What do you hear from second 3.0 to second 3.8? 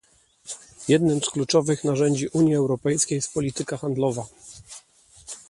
jest polityka